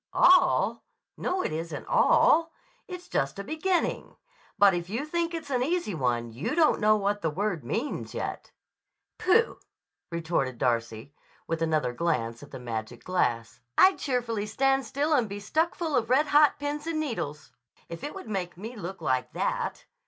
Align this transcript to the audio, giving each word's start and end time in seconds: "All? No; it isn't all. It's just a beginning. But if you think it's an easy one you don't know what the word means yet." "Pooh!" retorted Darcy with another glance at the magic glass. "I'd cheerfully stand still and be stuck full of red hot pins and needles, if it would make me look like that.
"All? 0.13 0.83
No; 1.15 1.43
it 1.43 1.51
isn't 1.51 1.85
all. 1.85 2.51
It's 2.87 3.07
just 3.07 3.37
a 3.37 3.43
beginning. 3.43 4.15
But 4.57 4.73
if 4.73 4.89
you 4.89 5.05
think 5.05 5.31
it's 5.35 5.51
an 5.51 5.61
easy 5.61 5.93
one 5.93 6.31
you 6.31 6.55
don't 6.55 6.79
know 6.81 6.95
what 6.97 7.21
the 7.21 7.29
word 7.29 7.63
means 7.63 8.15
yet." 8.15 8.49
"Pooh!" 9.19 9.59
retorted 10.09 10.57
Darcy 10.57 11.13
with 11.45 11.61
another 11.61 11.93
glance 11.93 12.41
at 12.41 12.49
the 12.49 12.59
magic 12.59 13.03
glass. 13.03 13.59
"I'd 13.77 13.99
cheerfully 13.99 14.47
stand 14.47 14.87
still 14.87 15.13
and 15.13 15.29
be 15.29 15.39
stuck 15.39 15.75
full 15.75 15.95
of 15.95 16.09
red 16.09 16.25
hot 16.29 16.57
pins 16.57 16.87
and 16.87 16.99
needles, 16.99 17.51
if 17.87 18.03
it 18.03 18.15
would 18.15 18.27
make 18.27 18.57
me 18.57 18.75
look 18.75 19.01
like 19.03 19.33
that. 19.33 19.85